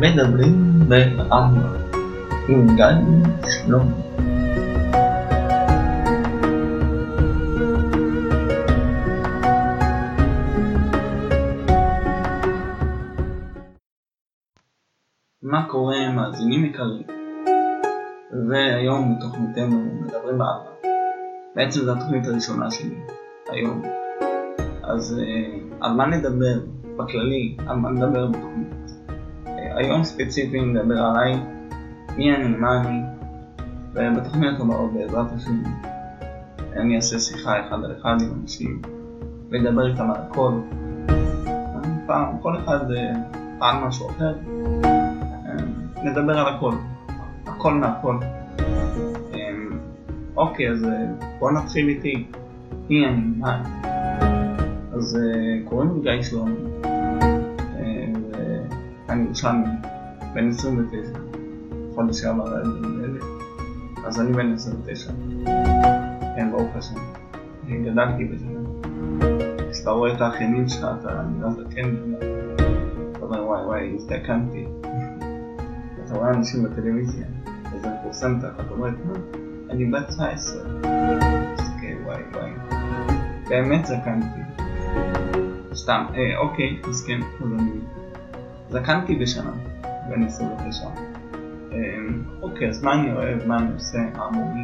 [0.00, 1.50] מדברים באמרה
[2.48, 3.92] עם גדי שלום.
[15.42, 17.19] מה קורה מאזינים יקרים?
[18.32, 20.70] והיום בתוכניתנו מדברים באמרה.
[21.56, 22.96] בעצם זו התוכנית הראשונה שלי
[23.50, 23.82] היום.
[24.82, 26.60] אז uh, על מה נדבר
[26.96, 28.92] בכללי, על מה נדבר בתוכנית?
[29.76, 31.40] היום ספציפי נדבר עליי,
[32.16, 33.00] מי אני, מה אני,
[33.94, 35.62] ובתוכניות הבאות בעזרת השם
[36.76, 38.82] אני אעשה שיחה אחד על אחד עם אנשים
[39.50, 40.52] ואדבר איתם על הכל.
[42.06, 43.12] פעם כל אחד אה,
[43.58, 44.34] פעם משהו אחר,
[44.84, 45.54] אה,
[46.04, 46.72] נדבר על הכל,
[47.60, 48.18] הכל מהכל.
[49.34, 49.50] אה,
[50.36, 50.86] אוקיי, אז
[51.38, 52.26] בואו נתחיל איתי,
[52.90, 53.62] מי אני, מה.
[54.92, 55.18] אז
[55.64, 56.54] קוראים לי גיא שלום.
[59.08, 59.66] אני ירושלמי,
[60.34, 61.18] בן 29,
[61.94, 63.20] חודש שעבר היה בן אלה,
[64.06, 65.12] אז אני בן 29.
[66.36, 66.94] כן, ברוך השם.
[67.84, 68.46] גדלתי בזה.
[69.70, 71.94] כשאתה רואה את האחיינים שלך, אתה נראה זקן,
[73.12, 74.64] אתה אומר וואי וואי, הזדקנתי.
[76.04, 77.26] אתה רואה אנשים בטלוויזיה,
[78.10, 78.88] מפורסם תחת, אתה אומר,
[79.70, 80.62] אני בת 19.
[82.04, 82.50] וואי וואי.
[83.48, 84.40] באמת זקנתי.
[85.74, 87.70] סתם, אה, אוקיי, אז כן, אז אני
[88.70, 89.50] זקנתי בשנה,
[90.08, 90.86] בן 29.
[91.72, 94.60] אמ, אוקיי, אז מה אני אוהב, מה אני עושה, מה אמורי?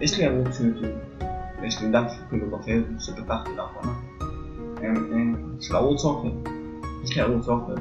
[0.00, 0.98] יש לי ערוץ יוטיוב,
[1.62, 3.92] יש לי דף אפילו בפייסבוק שפתחתי לאחרונה,
[4.80, 6.28] אמ, אמ, של ערוץ אוכל.
[7.04, 7.74] יש לי ערוץ אוכל.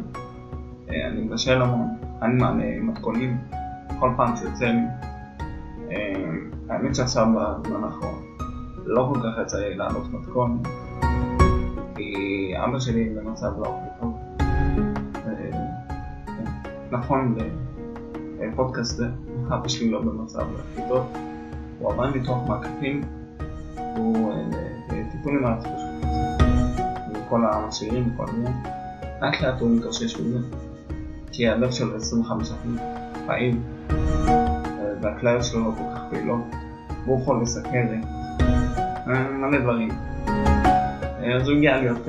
[0.89, 1.88] אה, אני מבשל המון,
[2.22, 3.38] אני מעלה מתכונים
[4.00, 4.81] כל פעם שיוצא לי.
[6.70, 8.23] האמת שעכשיו בזמן האחרון
[8.86, 10.61] לא כל כך יצא לי לעלות מתכון,
[11.95, 14.17] כי אבא שלי במצב לא הכי טוב.
[16.92, 17.36] נכון
[18.39, 19.08] לפודקאסט זה,
[19.48, 21.14] אבא שלי לא במצב הכי טוב,
[21.80, 23.02] הוא עבר ניתוח מעקפים,
[23.98, 24.33] הוא
[25.11, 26.11] טיפול נמרץ פשוט,
[27.30, 28.49] כל המכשירים וכל מיני,
[29.21, 30.39] לאט לאט הוא מתאושש מזה,
[31.32, 31.99] כי הלב שלו 25%
[33.27, 33.58] פעיל,
[35.02, 36.42] והכליות שלו לא כל כך פעילות,
[37.05, 37.89] והוא חולה סכרת,
[39.08, 39.89] מלא דברים.
[41.36, 42.08] אז הוא הגיע להיות,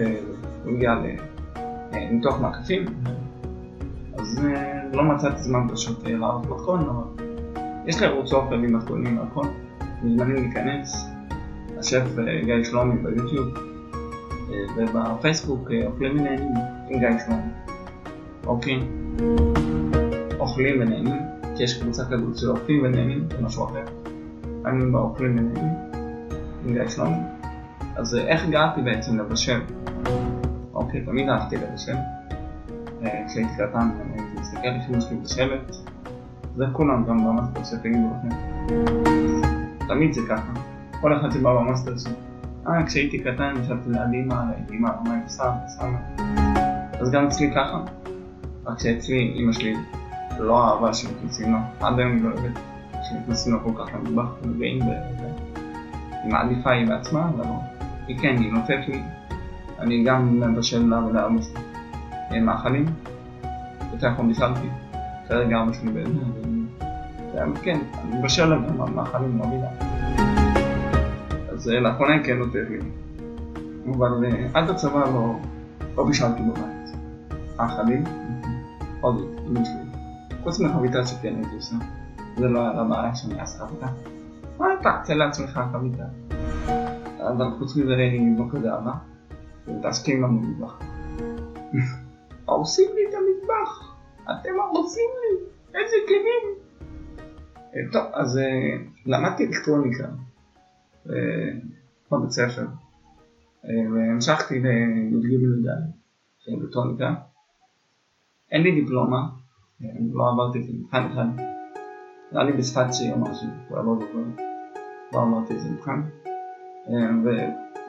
[0.64, 0.94] הוא הגיע
[1.92, 2.84] לניתוח מעקפים,
[4.18, 4.40] אז
[4.92, 7.24] לא מצאתי זמן פשוט לעלות מתכון, אבל
[7.86, 9.46] יש לי ערוץ אוכל עם מתכונים והכל,
[10.02, 11.06] מוזמנים להיכנס,
[11.78, 12.02] השף
[12.44, 13.48] גיא שלומי ביוטיוב,
[14.76, 16.54] ובפייסבוק אוכלים ונהנים
[16.88, 17.42] עם גיא שלומי,
[18.46, 18.80] אוקיי?
[20.42, 21.20] אוכלים ונהנים,
[21.56, 23.84] כי יש קבוצה כזאת של אוכלים ונהנים, זה משהו אחר.
[24.66, 25.72] אני באוכלים ונהנים
[26.64, 27.16] עם גיא שלומי.
[27.96, 29.60] אז איך הגעתי בעצם לבשל?
[30.74, 31.96] אוקיי, תמיד אהבתי לבשל.
[33.26, 35.76] כשהייתי קטן, הייתי מסתכל לפי שלי בשלט,
[36.56, 38.36] זה כולם גם במאסטר שתגידו לכם.
[39.88, 40.52] תמיד זה ככה,
[41.00, 42.12] כל אחד שבא במאסטר שלי.
[42.68, 45.98] אה, כשהייתי קטן ישבתי ליד אימא, ראיתי אימא, מה היא עושה, ושמה.
[47.00, 47.84] אז גם אצלי ככה,
[48.66, 49.74] רק שאצלי אימא שלי
[50.38, 52.58] לא אהבה שמכניסים לה, עד היום לא אוהבת
[53.02, 55.28] שמכניסים לה כל כך למטבח, ומביאים וזה.
[56.22, 57.54] היא מעדיפה היא בעצמה, אבל לא.
[58.06, 59.02] היא כן, היא נותנת לי,
[59.78, 62.40] אני גם מבשל לה ולאבא שלי.
[62.40, 62.84] מאכלים.
[63.92, 64.68] יותר נכון בישלתי.
[65.28, 66.18] כרגע אבא שלי באיזה...
[67.62, 69.68] כן, אני מבשל להם גם מאכלים לא מילה.
[71.52, 72.78] אז לאחרונה היא כן נותנת לי.
[73.96, 75.34] אבל עד הצבא לא,
[75.96, 76.96] לא בישלתי בבית.
[77.56, 78.04] מאכלים,
[79.00, 79.81] עוד זאת, אמא שלי.
[80.42, 81.76] חוץ מחביתה שכן עושה.
[82.36, 83.86] זה לא היה בעיה שאני אעשה חביתה.
[84.58, 86.04] מה אתה רוצה לעצמך חביתה?
[87.18, 88.92] אבל חוץ מזה היא לא כזה אהבה.
[89.68, 90.78] מתעסקים לנו במטבח.
[92.44, 95.38] הורסים לי את המטבח, אתם הורסים לי,
[95.78, 96.44] איזה כלים.
[97.92, 98.40] טוב, אז
[99.06, 100.08] למדתי אלקטרוניקה
[102.12, 102.66] בבית ספר,
[103.64, 105.68] והמשכתי לי"ג י"ד
[106.38, 107.14] של אלקטרוניקה.
[108.50, 109.28] אין לי דיפלומה,
[110.12, 111.26] לא עברתי את זה מבחן אחד,
[112.32, 114.42] נראה לי בשפת שלי או משהו, כבר לא זוכר,
[115.12, 116.00] לא עברתי את זה מבחן.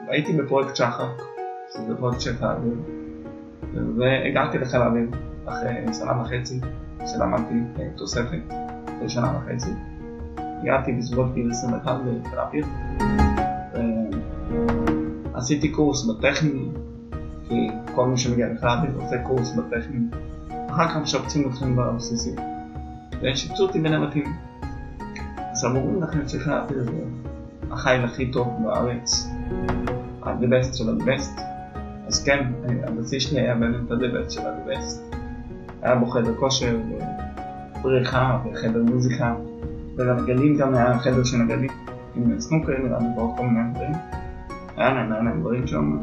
[0.06, 1.22] והייתי בפרויקט שחק,
[1.72, 2.74] שזה פרויקט שחק האוויר.
[3.96, 5.08] והגעתי לחיל האוויר
[5.44, 6.60] אחרי שנה וחצי
[7.06, 7.54] שלמדתי
[7.96, 8.42] תוספת,
[8.84, 9.70] אחרי שנה וחצי.
[10.36, 12.66] הגעתי בסביבות גיל 21 לחיל האוויר.
[15.34, 16.68] עשיתי קורס בטכני,
[17.48, 19.98] כי כל מי שמגיע לחיל האוויר עושה קורס בטכני.
[20.74, 22.34] אחר כך משפצים אתכם בבסיסים.
[23.22, 24.24] ושיפצו אותי בנבטים.
[25.50, 26.92] עכשיו אומרים לכם שהחלטתי לזה
[27.70, 29.28] החייל הכי טוב בארץ,
[30.22, 31.40] ה-the best של ה-the best,
[32.06, 32.52] אז כן,
[32.86, 35.16] הבסיס שלי היה באמת ה-the best של ה-the best.
[35.82, 36.76] היה בו חדר כושר,
[37.80, 39.34] ובריכה, וחדר מוזיקה,
[39.96, 41.70] ולנגדים גם היה חדר של נגדים,
[42.16, 43.92] עם סנוקרים, ועוד כל מיני דברים.
[44.76, 45.98] היה להם, היה להם דברים שם.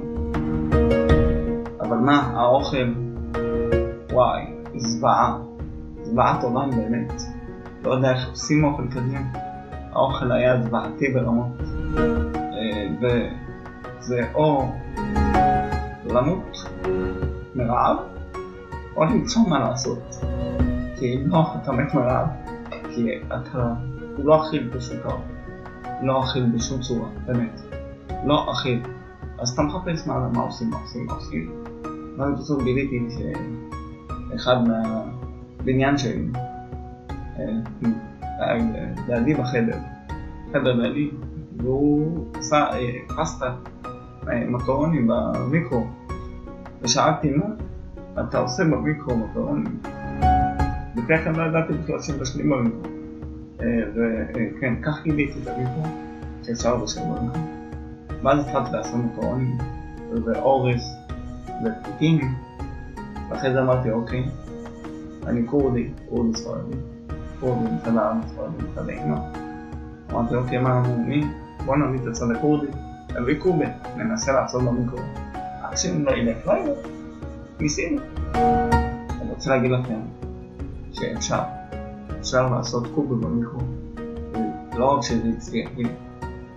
[1.82, 2.94] אבל מה, האוכל,
[4.12, 5.38] וואי, זוועה.
[6.04, 7.14] זוועה טובה באמת.
[7.84, 9.18] לא יודע איך עושים אוכל כזה.
[9.92, 11.48] האוכל היה זוועתי ברמות.
[12.54, 14.72] אה, וזה או
[16.06, 16.58] למות
[17.56, 17.98] מרעב,
[18.96, 20.16] או למצוא מה לעשות.
[20.96, 22.28] כי אם לא, אתה מת מרעב.
[22.96, 23.74] כי אתה
[24.18, 24.70] לא אכיל
[25.04, 25.18] דבר.
[26.02, 27.62] לא אכיל בשום צורה, באמת.
[28.26, 28.82] לא אכיל.
[29.40, 31.52] אז אתה מחפש מה, מה עושים, מה עושים, מה עושים.
[32.18, 33.00] ואז בסוף גיליתי
[34.32, 36.28] שאחד מהבניין שלי,
[38.40, 39.78] היה לידי בחדר,
[40.54, 41.10] חדר לידי,
[41.58, 43.54] והוא עשה אה, פסטה,
[44.28, 45.88] אה, מקרוני במיקרו.
[46.82, 47.46] ושאלתי, מה
[48.22, 49.70] אתה עושה במיקרו מקרוני?
[50.96, 52.92] וככה לא ידעתי בכלל שהם מבשלים במיקרו.
[53.62, 53.68] אה,
[54.30, 55.84] וכן, כך גיליתי את המיקרו,
[56.44, 57.42] שאפשר לבשל במיקרו.
[58.24, 59.52] ואז התחלתי לעשות מקרוני,
[60.26, 60.98] ואורז,
[61.66, 62.20] ופתיתים,
[63.32, 64.24] ואחרי זה אמרתי, אוקיי,
[65.28, 66.76] אני כורדי, כורדי ספרדי,
[67.40, 69.18] כורדי מצד הארץ ספרדי מצד האמא.
[70.12, 71.32] אמרתי, אוקיי, מה אנחנו אומרים?
[71.66, 72.68] בוא נביא את הצד הכורדי,
[73.22, 73.66] נביא קובה,
[73.98, 75.00] ננסה לעשות במיקרו.
[75.76, 76.78] שאם לא ילך, לא ילך,
[77.60, 78.02] ניסינו.
[79.22, 80.00] אני רוצה להגיד לכם
[80.92, 81.40] שאפשר,
[82.20, 83.60] אפשר לעשות קובה במיקרו.
[84.76, 85.90] לא רק שזה הצליח לי,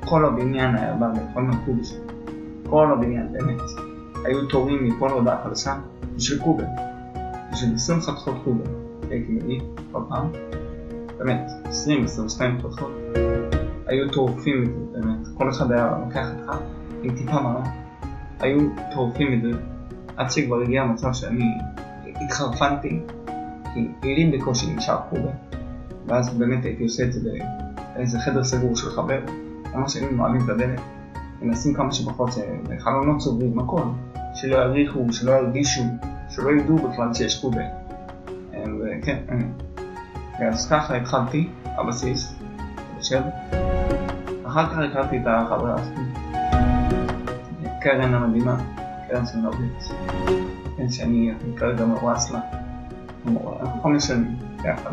[0.05, 1.99] כל הבניין היה בא לאכול מהקובה שלי.
[2.71, 3.94] כל הבניין, באמת.
[4.25, 5.75] היו תורים מכל הודעה חדשה
[6.17, 6.65] בשביל קובה.
[7.53, 8.65] בשביל 20 חתכות קובה.
[9.11, 9.61] הייתי מביא
[9.93, 10.29] כל פעם.
[11.19, 11.69] באמת, 20-22
[12.63, 12.93] חתכות.
[13.87, 15.29] היו טורפים את זה, באמת.
[15.39, 16.53] כל אחד היה לוקח איתך
[17.03, 17.63] עם טיפה מרה.
[18.41, 18.59] היו
[18.95, 19.59] טורפים את זה
[20.17, 21.59] עד שכבר הגיע המצב שאני
[22.21, 23.01] התחרפנתי.
[23.75, 25.31] כי לי בקושי נשאר קובה.
[26.07, 27.31] ואז באמת הייתי עושה את זה
[27.95, 29.21] באיזה חדר סגור של חבר.
[29.75, 30.81] ממש היינו נועלים את הדלת.
[31.45, 32.31] מנסים כמה שפחות,
[32.79, 33.83] חלונות סוגרים, הכל.
[34.35, 35.83] שלא יריחו, שלא ירגישו,
[36.29, 37.63] שלא ידעו בכלל שיש קובה.
[38.63, 39.19] וכן,
[40.39, 42.35] אז ככה התחלתי, הבסיס,
[42.97, 43.21] יושב.
[44.47, 46.05] אחר כך הכרתי את החברה שלי,
[47.81, 48.57] קרן המדהימה,
[49.09, 49.89] קרן סנדוביץ,
[50.77, 52.41] כן, שאני כרגע מרואס לה,
[53.83, 54.91] חמש שנים ביחד.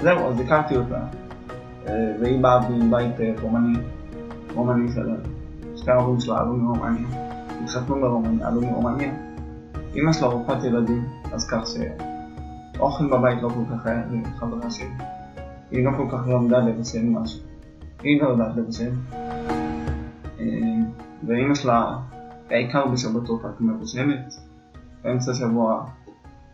[0.00, 0.98] זהו, אז הכרתי אותה,
[2.20, 3.78] והיא באה מבית רומני,
[4.54, 5.08] רומני של
[5.76, 7.06] שתי ההורים שלה עלו מרומניה,
[7.64, 9.14] התחתנו ברומניה, עלו מרומניה.
[9.94, 14.88] אמא שלה רופאת ילדים, אז כך שאוכל בבית לא כל כך היה לחברה שלי.
[15.70, 17.40] היא לא כל כך למדה לבשל משהו.
[18.02, 18.90] היא לא יודעת לבשל.
[21.26, 21.96] ואמא שלה,
[22.48, 24.34] בעיקר בשבתות רק מבשלת.
[25.04, 25.84] באמצע השבוע,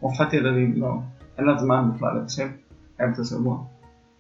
[0.01, 0.95] רופאת ילדים, לא,
[1.39, 2.49] אין לה זמן בכלל לבשל,
[2.99, 3.59] באמצע השבוע.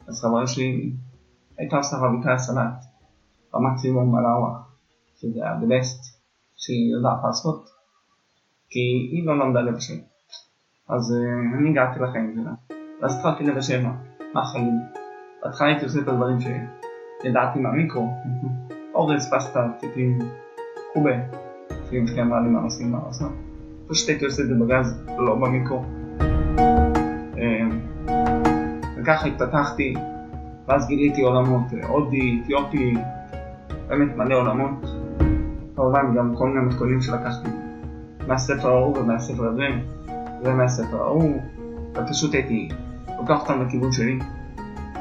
[0.08, 0.93] אז חברה שלי
[1.58, 2.84] הייתה עושה רביקה סלט,
[3.54, 4.72] במקסימום על הארוח.
[5.22, 6.02] שזה היה the best
[6.56, 7.64] שהיא יודעת לעשות,
[8.69, 8.81] כי
[9.12, 9.99] היא לא למדה לבשל.
[10.88, 13.87] אז uh, אני הגעתי לחיים שלה, ואז התחלתי לבשל
[14.34, 14.81] מאכלים.
[15.43, 18.09] בהתחלה הייתי עושה את הדברים שידעתי מהמיקרו,
[18.94, 20.18] אורז, פסטה, טיפים,
[20.92, 21.12] קובה,
[21.90, 23.32] שאם שלי אמרה לי מה עושים, מה לעשות.
[23.88, 25.85] פשוט הייתי עושה את זה בגז, לא במיקרו.
[29.02, 29.94] וככה התפתחתי,
[30.68, 32.94] ואז גיליתי עולמות, הודי, אתיופי,
[33.88, 34.85] באמת מלא עולמות.
[35.76, 37.49] כמובן גם כל מיני מתכונים שלקחתי.
[38.28, 39.66] מהספר ההוא ומהספר הזה
[40.44, 41.40] ומהספר ההוא
[41.94, 42.68] ופשוט הייתי
[43.18, 44.18] לוקח אותם לכיוון שלי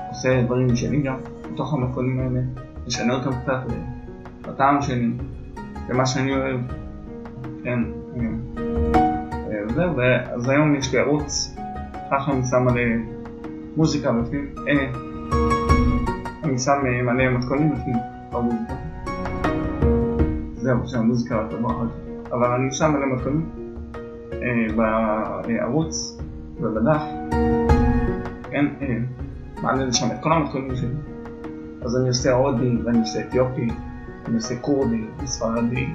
[0.10, 1.16] עושה דברים משלי גם
[1.54, 2.40] בתוך המתכונים האלה
[2.88, 3.60] משנה אותם קצת
[4.48, 5.12] לטעם שלי
[5.90, 6.60] למה שאני אוהב.
[7.64, 7.80] כן
[9.68, 10.02] וזהו
[10.34, 11.56] אז היום יש לי ערוץ
[12.12, 13.21] ככה אני שם מלא
[13.78, 14.92] מוזיקה בפנים אה,
[16.44, 17.96] אני שם מלא מתכונים בפנים
[20.54, 21.74] זהו, שהמוזיקה לא טובה
[22.32, 23.50] אבל אני שם מלא מתכונים
[25.48, 26.22] בערוץ
[26.62, 27.02] ובדף,
[28.52, 28.66] כן,
[29.64, 30.96] מעלה לשם את כל המתכונים שלי.
[31.82, 33.68] אז אני עושה הודי, ואני עושה אתיופי,
[34.26, 35.88] אני עושה כורדי, ספרדי,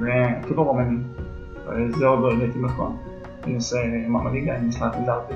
[0.00, 0.96] ואפילו רומני.
[1.98, 2.96] זה עוד לא הבאתי מתכון.
[3.44, 3.76] אני עושה
[4.08, 5.34] מעמדיגה, אני נשלט דרתי,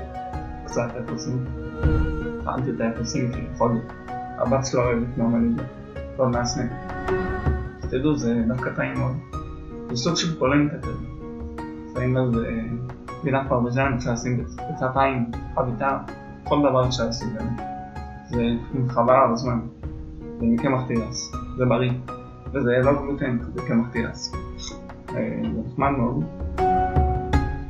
[0.83, 3.81] את האפוסים כי חודש.
[4.37, 5.63] הבת שלו אוהבת ממליגה,
[6.19, 6.63] לא מעצמי.
[7.81, 9.15] שתדעו, זה דווקא טעים מאוד.
[9.89, 10.91] זה סוג של פולנטה כזה.
[11.93, 12.59] שמים על זה
[13.21, 15.97] גבינת פרמיז'ן, אפשר לשים בצד עין, חביתה,
[16.43, 17.61] כל דבר אפשר לעשות באמת.
[18.29, 18.43] זה
[18.87, 19.59] חבל על הזמן.
[20.39, 21.91] זה מקמח תירס, זה בריא.
[22.53, 24.33] וזה לא גלוטן, זה קמח תירס.
[25.15, 26.23] אה, זה נחמד מאוד.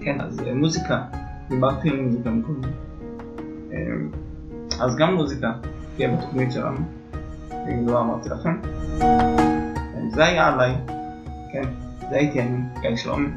[0.01, 1.01] כן, אז אה, מוזיקה.
[1.49, 2.69] דיברתי על מוזיקה מקודם.
[3.75, 3.81] אה,
[4.79, 5.51] אז גם מוזיקה
[5.95, 6.77] תהיה בתוכנית שלנו.
[7.51, 8.59] אם לא אמרתי לכם.
[10.13, 10.75] זה היה עליי.
[11.53, 11.63] כן,
[12.09, 13.27] זה הייתי אני, גיא שלומי.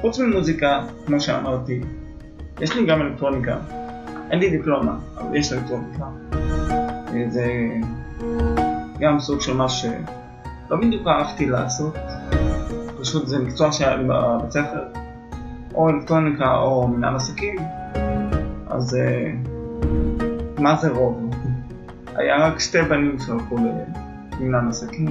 [0.00, 1.80] חוץ ממוזיקה, כמו שאמרתי,
[2.60, 3.56] יש לי גם אלקטרוניקה.
[4.30, 6.04] אין לי דיפלומה, אבל יש אלקטרוניקה.
[7.28, 7.46] זה
[9.00, 11.96] גם סוג של מה שלא בדיוק אהבתי לעשות.
[13.00, 14.84] פשוט זה מקצוע שהיה לי בבית ספר,
[15.74, 17.56] או אלקטרוניקה או מנהל עסקים,
[18.74, 18.96] אז
[20.58, 21.30] מה זה רוב?
[22.14, 23.56] היה רק שתי בנים שהלכו
[24.40, 25.06] למנהל עסקים,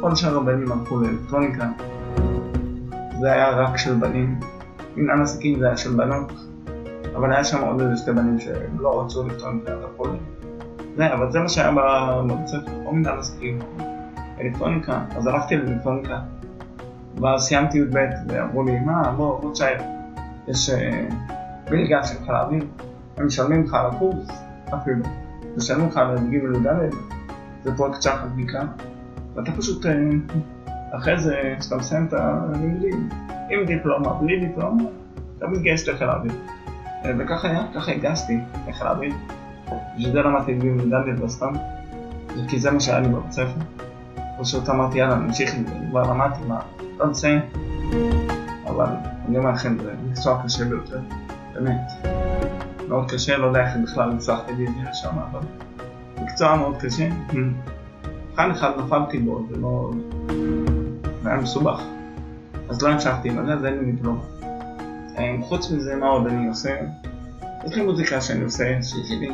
[0.00, 1.68] כל שאר הבנים הלכו לאלקטרוניקה,
[3.20, 4.40] זה היה רק של בנים,
[4.96, 6.32] מנהל עסקים זה היה של בנות,
[7.16, 10.08] אבל היה שם עוד איזה שתי בנים שלא רצו אלקטרוניקה והכל
[10.96, 13.58] זה, אבל זה מה שהיה בבית ספר, או מנהל עסקים,
[14.40, 16.18] אלקטרוניקה, אז הלכתי לאלקטרוניקה,
[17.20, 17.98] ואז סיימתי י"ב,
[18.28, 19.76] ואמרו לי, מה, בוא, בוא תשאר,
[20.48, 20.70] יש
[21.70, 22.64] מלגה של חיל האוויר,
[23.16, 24.28] הם משלמים לך על הקורס,
[24.74, 25.04] אפילו,
[25.56, 26.94] משלמים לך על ג' י"ד,
[27.64, 28.60] זה פרויקט שחר בדיקה,
[29.34, 29.86] ואתה פשוט,
[30.90, 33.08] אחרי זה, כשאתה מסיים את הלימודים,
[33.50, 34.82] עם דיפלומה, בלי דיפלומה,
[35.38, 36.32] אתה מתגייס לחיל האוויר.
[37.18, 39.14] וככה היה, ככה הגשתי לחיל האוויר.
[39.96, 41.52] בשביל זה למדתי ג' י"ד לא סתם,
[42.48, 43.60] כי זה מה שהיה לי בבית ספר.
[44.40, 46.60] פשוט אמרתי יאללה נמשיך עם זה, כבר למדתי מה,
[46.98, 47.40] לא נסיים.
[48.66, 48.86] אבל
[49.28, 51.00] אני אומר לכם זה מקצוע קשה ביותר,
[51.56, 51.92] באמת.
[52.88, 55.40] מאוד קשה, לא איך בכלל הצלחתי להגיע לשם, אבל
[56.22, 57.08] מקצוע מאוד קשה.
[57.32, 59.90] מבחן אחד נפלתי בו, זה לא...
[61.22, 61.80] זה היה מסובך.
[62.68, 64.20] אז לא המשכתי עם זה, אז אין לי דיפלום.
[65.40, 66.76] חוץ מזה, מה עוד אני עושה?
[67.66, 69.28] יש לי מוזיקה שאני עושה, שיש לי.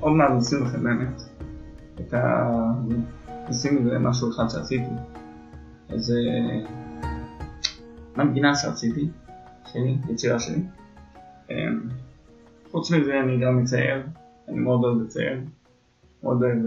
[0.00, 1.22] עוד מעט נשים לכם באמת
[2.00, 2.50] את ה...
[3.48, 4.90] נשים את זה משהו אחד שעשיתי.
[5.90, 6.14] איזה
[8.16, 9.08] מנגינה שעשיתי,
[9.72, 10.62] שלי, יצירה שלי.
[12.70, 14.02] חוץ מזה אני גם מצייר,
[14.48, 15.40] אני מאוד אוהב לצייר.
[16.22, 16.58] מאוד אוהב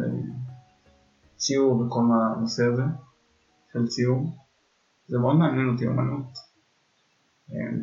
[1.38, 2.84] ציור וכל הנושא הזה
[3.74, 4.26] של ציור.
[5.08, 6.26] זה מאוד מעניין אותי אמנות.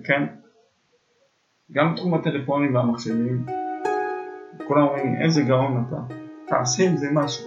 [0.04, 0.26] כן.
[1.72, 3.46] גם תחום הטלפונים והמחשבים.
[4.68, 6.14] כולם אומרים איזה גאון אתה.
[6.46, 7.46] תעשה עם זה משהו.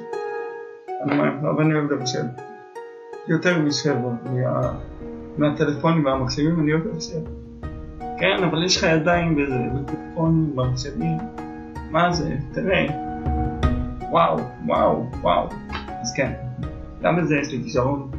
[1.04, 2.26] אני אומר, אבל אני אוהב לבשל.
[3.28, 4.10] יותר משבע.
[5.38, 7.45] מהטלפונים והמחשבים אני אוהב לבשל.
[8.20, 11.18] כן, אבל יש לך ידיים בזה, בטלפונים, במחשבים.
[11.92, 12.36] מה זה?
[12.54, 12.86] תראה.
[14.12, 15.48] וואו, וואו, וואו.
[16.02, 16.32] אז כן,
[17.02, 18.12] גם בזה יש לי כישרון.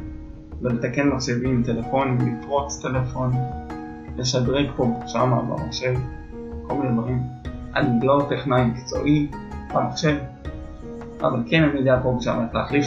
[0.61, 3.31] ולתקן מחשבים, טלפונים, לפרוץ טלפון,
[4.17, 5.93] לשדרג פה שמה במחשב,
[6.67, 7.21] כל מיני דברים.
[7.75, 9.27] אני לא טכנאי מקצועי
[9.73, 10.17] במחשב,
[11.21, 12.85] אבל כן אני יודע פה ושם להחליף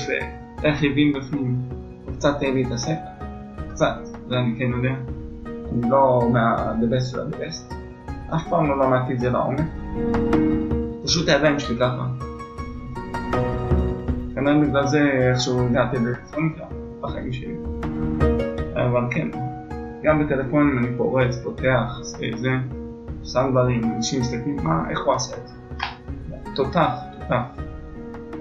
[0.63, 1.63] רכיבים בפנים,
[2.07, 2.97] וקצת להתעסק,
[3.71, 3.95] קצת,
[4.29, 4.95] זה אני כן יודע.
[5.91, 7.75] לא מה-the best של ה-the best,
[8.35, 9.67] אף פעם לא למדתי את זה לעומק,
[11.05, 12.07] פשוט הידיים שלי ככה.
[14.35, 16.65] כנראה בגלל זה איכשהו הגעתי לאלקטרוניקה
[17.01, 17.57] בחיים שלי.
[18.75, 19.29] אבל כן,
[20.03, 22.51] גם בטלפונים אני פורץ, פותח, זה,
[23.25, 25.55] שם דברים, אנשים מסתכלים, מה, איך הוא עשה את זה?
[26.55, 27.43] תותח, תותח.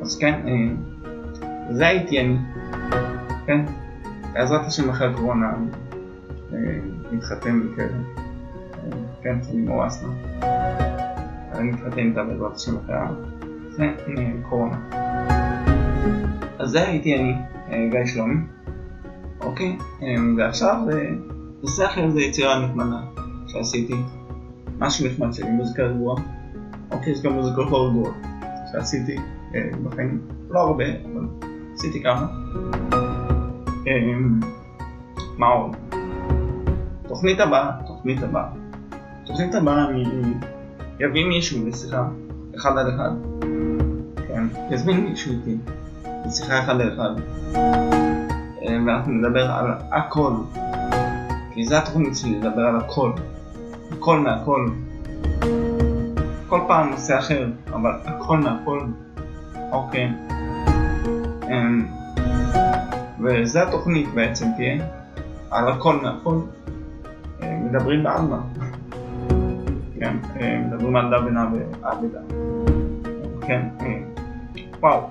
[0.01, 0.41] אז כן,
[1.69, 2.37] זה הייתי אני,
[3.45, 3.65] כן?
[4.33, 5.53] בעזרת השם אחרי הקורונה
[7.11, 8.03] מתחתן בקרן,
[9.21, 10.09] כן, אני מואסנה.
[11.51, 12.95] אני מתחתן איתה בעזרת השם אחרי
[14.39, 14.77] הקורונה.
[16.59, 17.33] אז זה הייתי אני,
[17.91, 18.35] גיא שלומי.
[19.41, 19.77] אוקיי,
[20.37, 20.75] ועכשיו
[21.63, 23.01] נושא אחר זה יצירה נחמדה
[23.47, 23.95] שעשיתי.
[24.79, 26.23] משהו נחמד שלי, מוזיקה רגועה.
[26.91, 28.15] אוקיי, יש גם מוזיקות לא רגועות
[28.71, 29.15] שעשיתי
[29.83, 30.21] בחיים.
[30.49, 31.27] לא הרבה, אבל
[31.73, 32.27] עשיתי כמה.
[35.37, 35.88] מה עוד?
[37.09, 38.47] תוכנית הבאה, תוכנית הבאה.
[39.25, 40.03] תוכנית הבאה אני
[41.05, 42.07] אביא מישהו לשיחה
[42.57, 43.09] אחד על אחד.
[44.27, 45.57] כן, יזמין מישהו איתי
[46.25, 47.09] לשיחה אחד על אחד.
[48.85, 50.33] ואנחנו נדבר על הכל.
[51.53, 53.11] כי זה התוכנית שלי, לדבר על הכל.
[53.91, 54.69] הכל מהכל.
[56.47, 58.81] כל פעם נושא אחר, אבל הכל מהכל.
[59.71, 60.11] אוקיי.
[63.19, 64.85] וזה התוכנית בעצם תהיה,
[65.51, 66.39] על הכל מהכל.
[67.69, 68.37] מדברים בעלמא.
[69.99, 70.17] כן,
[70.65, 72.19] מדברים על דבנה ועבדה.
[73.41, 73.67] כן,
[74.79, 75.01] וואו,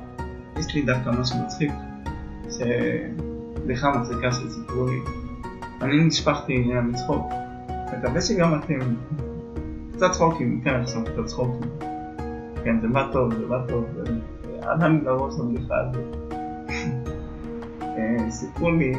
[0.59, 1.71] יש לי דווקא משהו מצחיק.
[3.65, 4.99] בדיחה מצחיקה שסיפרו לי.
[5.83, 7.33] אני נשפכתי מצחוק.
[7.99, 8.79] מקווה שגם אתם.
[9.93, 11.71] קצת צחוקים, כן, עכשיו קצת צחוקים.
[12.65, 13.85] כן, זה בא טוב, זה בא טוב.
[14.63, 16.29] עלה לי לראש הבדיחה הזאת.
[18.31, 18.93] סיפרו לי,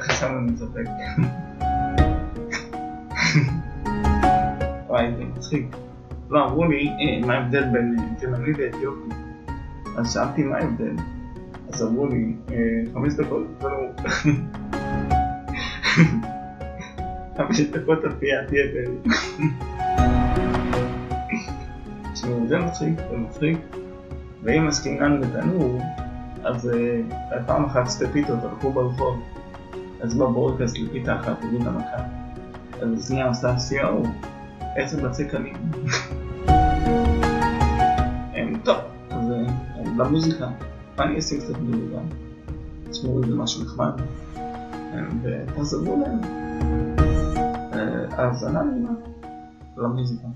[0.00, 0.84] חשבנו אני צוחק.
[4.88, 5.76] וואי, זה מצחיק.
[6.30, 9.14] לא, אמרו לי, אה, מה ההבדל בין תימני לאתיופי?
[9.98, 10.94] אז שאלתי מה ההבדל.
[11.72, 12.56] אז אמרו לי, אה,
[12.94, 13.70] חמש דקות, זהו.
[17.36, 18.76] חמש דקות הפייה תהיה ב...
[22.12, 23.58] תשמעו, זה מצחיק, זה מצחיק.
[24.42, 25.80] ואם עסקינן בתנור,
[26.44, 26.70] אז
[27.46, 29.20] פעם אחת שתי פיתות הלכו ברחוב,
[30.02, 31.96] אז בא בורקס לפיתה אחת הבין למכה.
[32.82, 34.06] אז השנייה עושה סיור,
[34.76, 35.56] עשר בצק קלים.
[38.64, 38.76] טוב,
[39.10, 39.24] אז
[39.98, 40.48] למוזיקה,
[40.98, 41.98] אני אעשה קצת מוזיקה.
[42.90, 43.92] תשמעו איזה משהו נחמד.
[45.22, 46.20] ותעזבו להם.
[48.10, 48.90] האזנה נעימה
[49.76, 50.26] למוזיקה.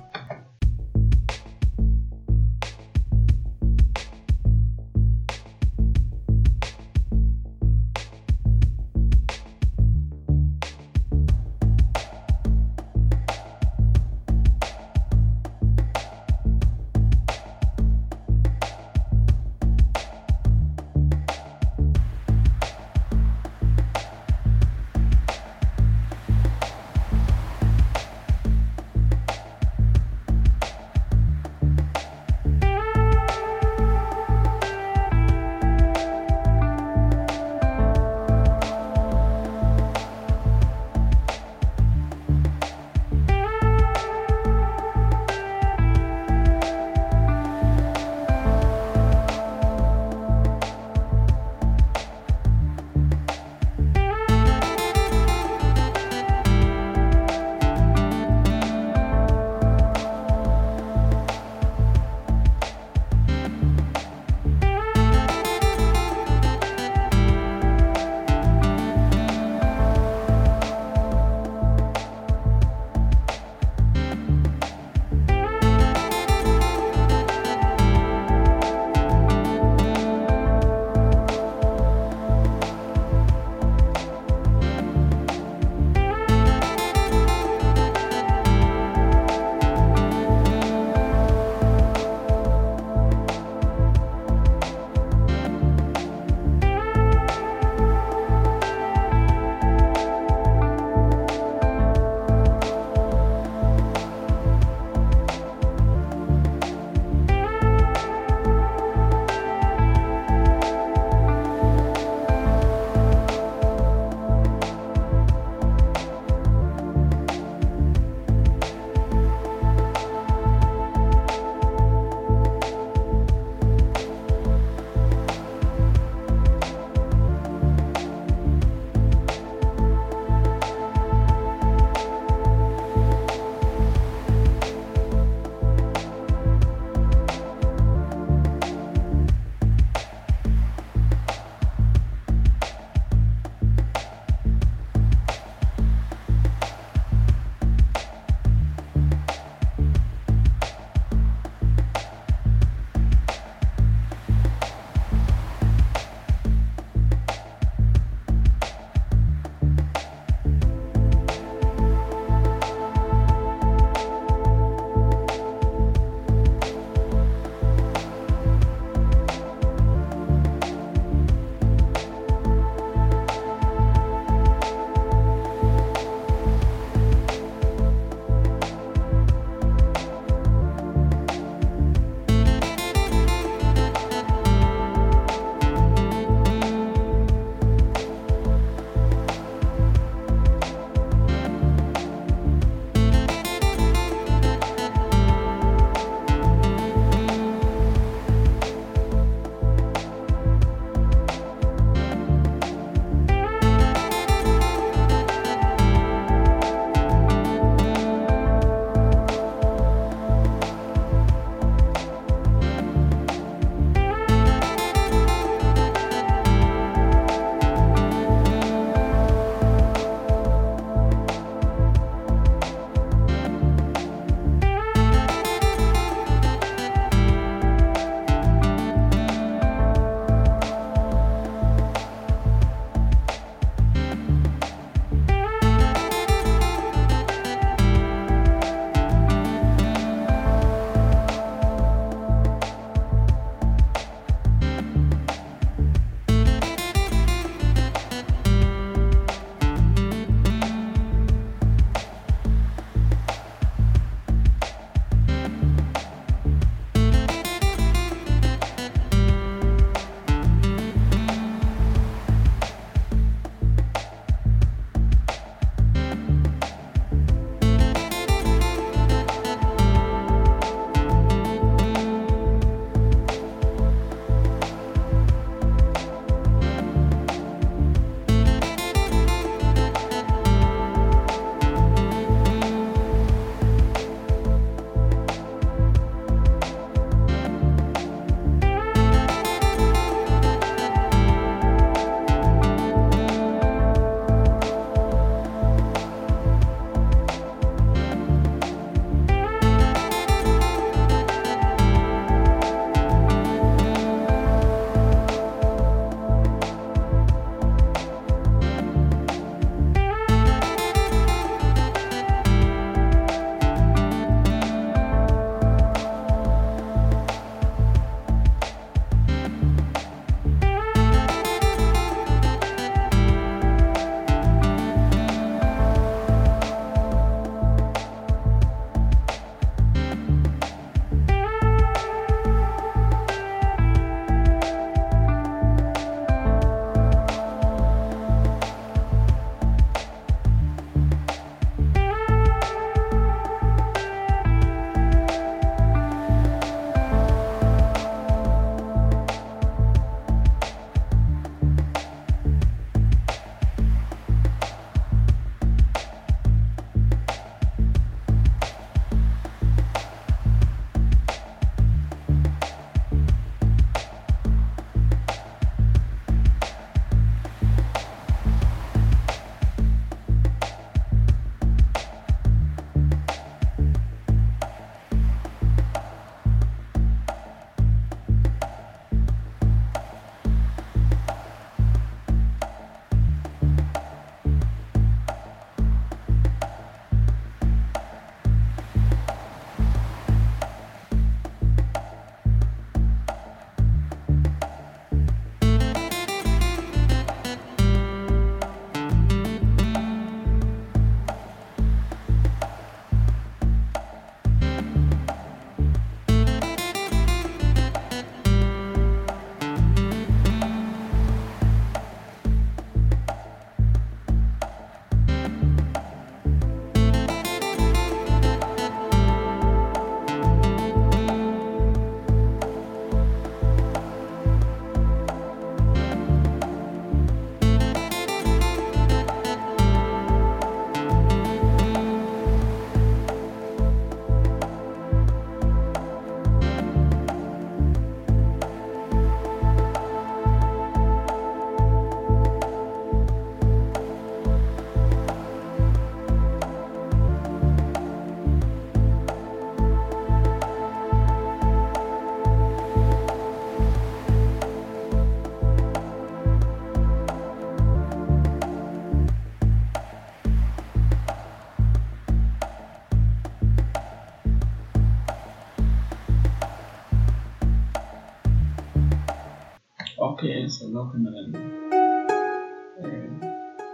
[470.96, 471.42] אוקיי, סבלו כנראה.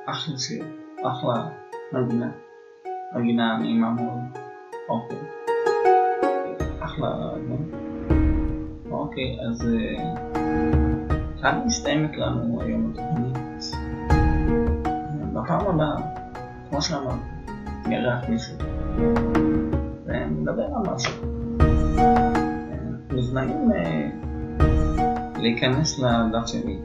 [0.06, 0.64] אחלה שיר,
[1.02, 1.48] אחלה
[1.92, 2.30] מנגינה.
[3.14, 4.18] מנגינה נעימה מאוד.
[4.88, 5.18] אוקיי.
[6.80, 7.08] אחלה,
[8.90, 9.68] אוקיי, אז
[11.40, 13.38] כאן מסתיימת לנו היום התוכנית.
[15.32, 15.96] בפעם הבאה,
[16.68, 17.18] כמו שאמרתי,
[17.86, 18.54] נארח מישהו.
[20.04, 21.12] ונדבר על משהו.
[23.12, 23.70] מוזמנים
[25.40, 26.78] להיכנס לדף שלי,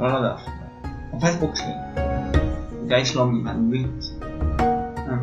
[0.00, 0.46] לא לדף,
[1.16, 2.02] לפייסבוק שלי,
[2.88, 4.04] גיא שלומי מאנגלית,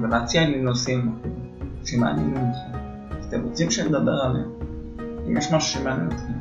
[0.01, 1.15] ולהציע לי נושאים
[1.86, 2.77] שמעניינים אתכם,
[3.23, 4.49] שאתם רוצים שנדבר עליהם,
[5.27, 6.34] אם יש משהו שמעניין אתכם,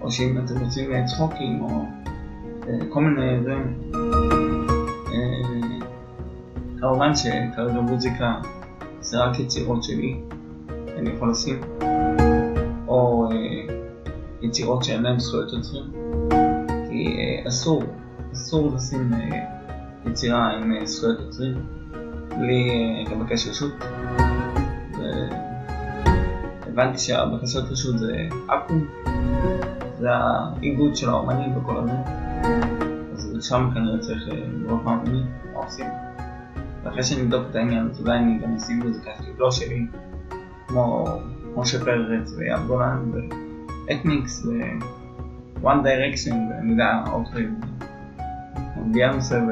[0.00, 1.84] או שאם אתם רוצים צחוקים או
[2.88, 3.74] כל מיני דברים.
[6.80, 8.34] כמובן שכרגע מוזיקה
[9.00, 10.20] זה רק יצירות שלי,
[10.98, 11.60] אני יכול לשים,
[12.88, 13.28] או
[14.46, 15.84] יצירות שאין להן זכויות יוצרים,
[16.88, 17.16] כי
[17.48, 17.82] אסור,
[18.32, 19.10] אסור לשים
[20.06, 21.54] יצירה עם זכויות יוצרים,
[22.28, 23.72] בלי לבקש רשות.
[26.66, 28.86] הבנתי שהבקשות רשות זה אקו"ם,
[29.98, 31.92] זה האיגוד של האומנים וכל הזה,
[33.12, 35.86] אז שם כנראה צריך לראות מה אומנים, מה עושים.
[36.84, 39.86] ואחרי שנבדוק את העניין, אז אולי אני גם אשים מוזיקה שלי, לא שלי,
[40.66, 41.06] כמו
[41.56, 43.10] משה פרץ ויאב גולן
[43.88, 47.60] ואקמיקס ו-One ואני יודע עוד חיים,
[48.92, 49.50] ביאנסה ו...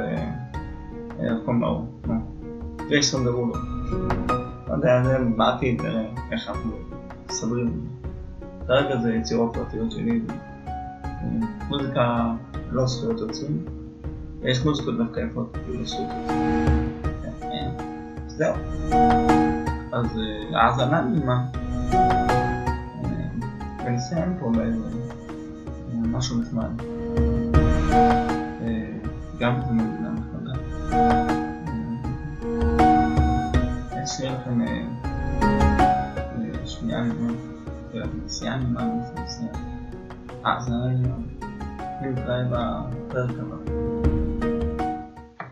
[1.20, 1.86] איך קוראים לו?
[2.88, 3.54] ג'ייסון דרולו.
[4.68, 5.82] לא יודע, זה בעתיד,
[6.32, 6.70] איך אנחנו
[7.28, 7.80] מסדרים.
[8.66, 10.20] כרגע זה יצירות פרטיות שלי,
[11.68, 12.32] מוזיקה
[12.70, 13.64] לא זכויות יוצרים,
[14.40, 16.08] ויש מוזיקות דווקא יפות, זכויות יוצרים.
[18.26, 18.54] זהו.
[19.92, 20.06] אז
[20.54, 21.44] האזנה נעימה.
[23.86, 24.88] ונסיים פה באיזה
[25.92, 26.82] משהו נחמד.
[29.38, 30.52] גם זה מדינה נחמדה.
[34.02, 34.60] יש לי לכם
[36.64, 37.32] שנייה נעימה.
[38.24, 38.82] נסיעה נעימה,
[39.22, 39.52] נסיעה.
[40.44, 41.16] האזנה נעימה.
[42.02, 43.63] נתראה בפרק הבא.